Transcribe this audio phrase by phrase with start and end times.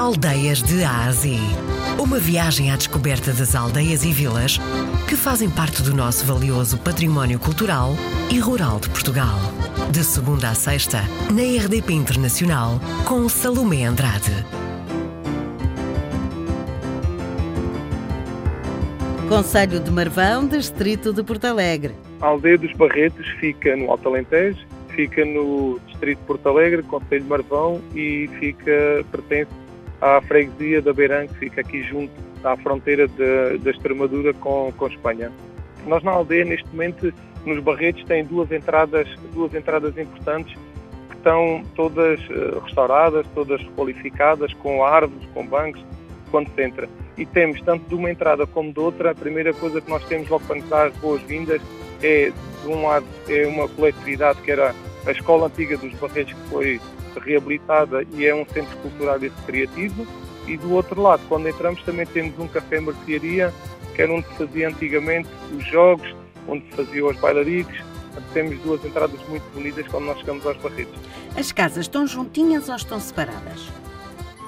[0.00, 1.38] Aldeias de Ásia.
[1.98, 4.56] Uma viagem à descoberta das aldeias e vilas
[5.06, 7.90] que fazem parte do nosso valioso património cultural
[8.32, 9.38] e rural de Portugal.
[9.92, 14.32] De segunda a sexta, na RDP Internacional, com Salomé Andrade.
[19.28, 21.94] Conselho de Marvão, Distrito de Porto Alegre.
[22.22, 27.22] A aldeia dos Barretos fica no Alto Alentejo, fica no Distrito de Porto Alegre, Conselho
[27.22, 29.59] de Marvão e fica, pertence
[30.00, 35.30] à freguesia da Beirã, que fica aqui junto à fronteira da Extremadura com, com Espanha.
[35.86, 37.12] Nós na aldeia, neste momento,
[37.44, 40.54] nos Barretos, tem duas entradas, duas entradas importantes
[41.08, 45.84] que estão todas uh, restauradas, todas qualificadas, com árvores, com bancos,
[46.30, 46.88] quando se entra.
[47.16, 50.28] E temos, tanto de uma entrada como de outra, a primeira coisa que nós temos
[50.28, 51.60] logo para nos dar as boas-vindas
[52.02, 54.74] é, de um lado, é uma coletividade que era
[55.06, 56.80] a Escola Antiga dos Barretos, que foi
[57.18, 60.06] reabilitada e é um centro cultural e recreativo.
[60.46, 63.52] E do outro lado, quando entramos, também temos um café-mercearia,
[63.94, 66.14] que era onde se fazia antigamente os jogos,
[66.46, 67.78] onde se faziam os bailaricos.
[68.32, 70.98] Temos duas entradas muito bonitas quando nós chegamos aos Barretos.
[71.36, 73.68] As casas estão juntinhas ou estão separadas?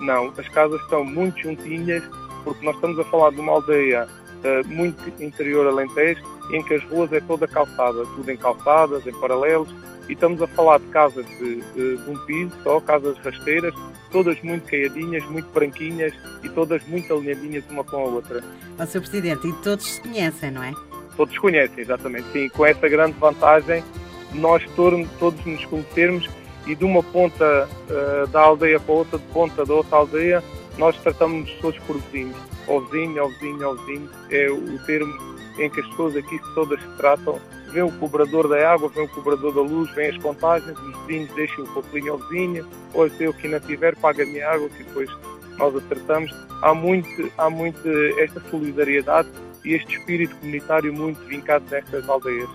[0.00, 2.02] Não, as casas estão muito juntinhas,
[2.44, 4.08] porque nós estamos a falar de uma aldeia
[4.44, 9.12] uh, muito interior alentejo, em que as ruas é toda calçada, tudo em calçadas, em
[9.12, 9.68] paralelos,
[10.08, 13.74] e estamos a falar de casas de, de, de um piso só, casas rasteiras,
[14.10, 18.44] todas muito caiadinhas, muito branquinhas e todas muito alinhadinhas uma com a outra.
[18.78, 19.00] Ó, Sr.
[19.00, 20.72] Presidente, e todos se conhecem, não é?
[21.16, 23.82] Todos conhecem, exatamente, sim, com essa grande vantagem
[24.34, 26.28] nós todos, todos nos conhecermos
[26.66, 30.42] e de uma ponta uh, da aldeia para outra, de ponta da outra aldeia,
[30.78, 32.36] nós tratamos todos por vizinhos.
[32.90, 37.40] Vizinho, ou vizinho, é o termo em que as pessoas aqui todas se tratam
[37.74, 41.34] vem o cobrador da água, vem o cobrador da luz, vem as contagens, os vizinhos
[41.34, 44.68] deixam o papelinho ao vizinho, ou se eu que não tiver, paga a minha água,
[44.68, 45.10] que depois
[45.58, 46.32] nós acertamos.
[46.62, 49.28] Há muito, há muito esta solidariedade
[49.64, 52.48] e este espírito comunitário muito vincado nestas aldeias.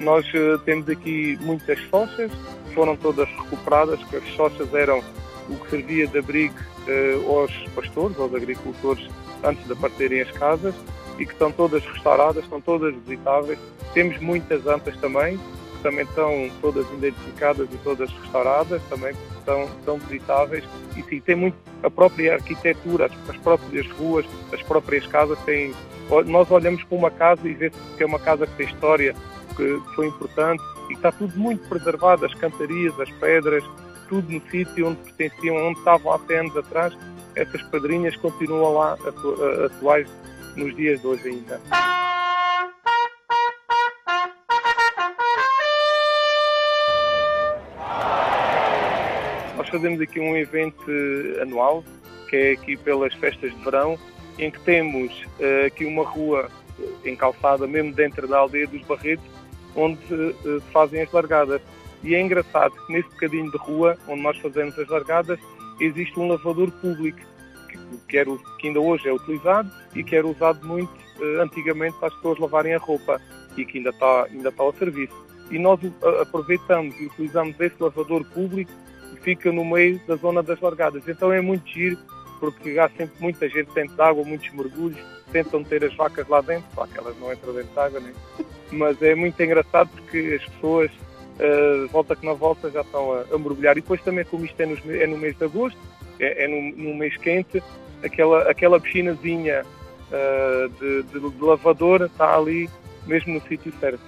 [0.00, 2.30] Nós uh, temos aqui muitas sochas,
[2.72, 5.02] foram todas recuperadas, que as sochas eram
[5.48, 6.54] o que servia de abrigo
[6.86, 9.04] uh, aos pastores, aos agricultores,
[9.42, 10.74] antes de partirem as casas
[11.18, 13.58] e que estão todas restauradas, estão todas visitáveis.
[13.94, 19.98] Temos muitas antas também, que também estão todas identificadas e todas restauradas, também estão, estão
[19.98, 20.64] visitáveis.
[20.96, 25.74] E sim, tem muito a própria arquitetura, as, próprias ruas, as próprias casas têm.
[26.26, 29.14] Nós olhamos para uma casa e vê-se que é uma casa que tem história,
[29.56, 33.64] que foi importante e está tudo muito preservado, as cantarias, as pedras,
[34.08, 36.98] tudo no sítio onde pertenciam, onde estavam há 100 anos atrás.
[37.34, 38.96] Essas pedrinhas continuam lá
[39.66, 40.08] atuais
[40.56, 41.60] nos dias de hoje ainda.
[49.56, 50.84] Nós fazemos aqui um evento
[51.40, 51.82] anual,
[52.28, 53.98] que é aqui pelas festas de verão,
[54.38, 56.50] em que temos uh, aqui uma rua
[57.04, 59.24] encalçada mesmo dentro da aldeia dos Barretos,
[59.74, 61.62] onde uh, fazem as largadas.
[62.02, 65.38] E é engraçado que nesse bocadinho de rua, onde nós fazemos as largadas,
[65.84, 67.20] existe um lavador público
[68.08, 72.08] que, era, que ainda hoje é utilizado e que era usado muito uh, antigamente para
[72.08, 73.20] as pessoas lavarem a roupa
[73.56, 75.14] e que ainda está, ainda está ao serviço.
[75.50, 75.80] E nós
[76.20, 78.70] aproveitamos e utilizamos esse lavador público
[79.10, 81.06] que fica no meio da zona das largadas.
[81.06, 81.98] Então é muito giro,
[82.40, 84.98] porque há sempre muita gente dentro de água, muitos mergulhos,
[85.30, 88.12] tentam ter as vacas lá dentro, só que elas não entram dentro de água, né?
[88.72, 90.90] mas é muito engraçado porque as pessoas,
[91.42, 93.76] uh, volta que não volta, já estão a, a mergulhar.
[93.76, 95.78] E depois também, como isto é, nos, é no mês de agosto,
[96.18, 97.62] é, é no, no, mês quente,
[98.02, 102.68] aquela, aquela piscinazinha uh, de, de, de lavadora está ali
[103.06, 104.00] mesmo no sítio certo.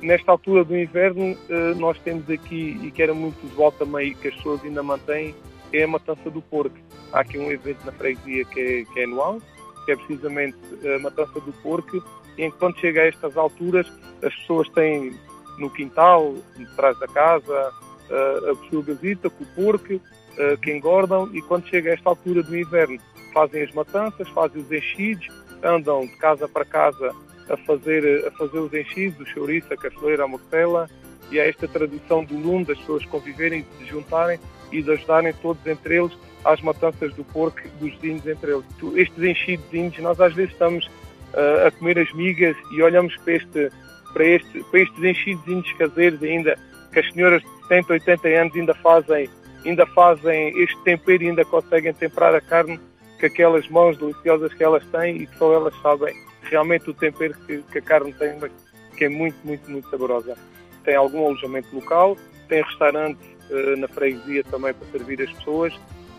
[0.00, 4.28] Nesta altura do inverno, uh, nós temos aqui, e que era muito usual também, que
[4.28, 5.34] as pessoas ainda mantêm,
[5.72, 6.76] é a matança do porco.
[7.12, 9.38] Há aqui um evento na freguesia que é, que é anual,
[9.84, 10.56] que é precisamente
[10.94, 12.02] a matança do porco,
[12.38, 13.90] e quando chega a estas alturas,
[14.22, 15.12] as pessoas têm
[15.58, 16.34] no quintal,
[16.72, 17.72] atrás da casa,
[18.10, 22.08] uh, a pessoa gazita com o porco, uh, que engordam e quando chega a esta
[22.08, 22.98] altura do inverno
[23.32, 25.28] fazem as matanças, fazem os enchidos,
[25.62, 27.14] andam de casa para casa
[27.48, 30.88] a fazer, a fazer os enchidos, o chouriço, a cachoeira, a mortela
[31.30, 34.38] e há esta tradição do lume das pessoas conviverem, de se juntarem
[34.72, 36.12] e de ajudarem todos entre eles
[36.44, 38.64] às matanças do porco dos vizinhos entre eles.
[38.94, 43.70] Estes enchidos, nós às vezes estamos uh, a comer as migas e olhamos para, este,
[44.12, 46.58] para, este, para estes enchidos caseiros ainda,
[46.92, 49.28] que as senhoras de 70, 80 anos ainda fazem
[49.64, 52.78] ainda fazem este tempero e ainda conseguem temperar a carne
[53.18, 57.34] com aquelas mãos deliciosas que elas têm e que só elas sabem realmente o tempero
[57.46, 58.50] que, que a carne tem, mas
[58.96, 60.36] que é muito, muito, muito saborosa.
[60.84, 62.16] Tem algum alojamento local,
[62.48, 63.18] tem restaurante
[63.50, 65.74] uh, na freguesia também para servir as pessoas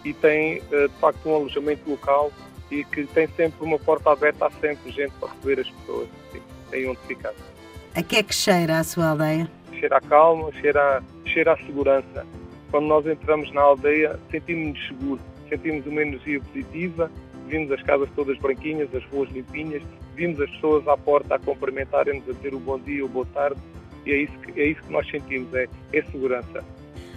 [0.05, 2.31] e tem de facto um alojamento local
[2.71, 6.41] e que tem sempre uma porta aberta, há sempre gente para receber as pessoas, sim,
[6.69, 7.33] tem onde ficar.
[7.99, 9.51] A que é que cheira a sua aldeia?
[9.77, 12.25] Cheira a calma, cheira, cheira a segurança.
[12.71, 17.11] Quando nós entramos na aldeia, sentimos-nos seguros, sentimos uma energia positiva,
[17.47, 19.83] vimos as casas todas branquinhas, as ruas limpinhas,
[20.15, 23.59] vimos as pessoas à porta a cumprimentarem-nos, a dizer o bom dia, o boa tarde,
[24.05, 26.63] e é isso que, é isso que nós sentimos, é, é segurança.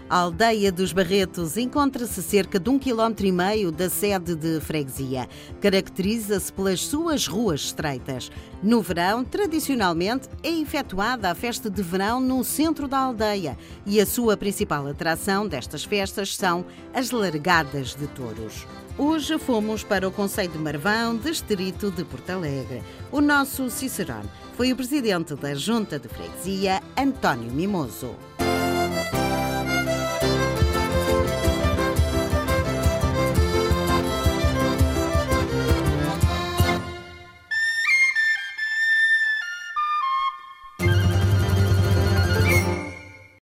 [0.09, 5.29] A aldeia dos Barretos encontra-se cerca de um quilómetro e meio da sede de freguesia.
[5.61, 8.31] Caracteriza-se pelas suas ruas estreitas.
[8.63, 13.57] No verão, tradicionalmente, é efetuada a festa de verão no centro da aldeia
[13.87, 18.67] e a sua principal atração destas festas são as largadas de touros.
[18.99, 22.83] Hoje fomos para o Conselho de Marvão, distrito de Porto Alegre.
[23.11, 28.15] O nosso Cicerone foi o presidente da Junta de Freguesia, António Mimoso.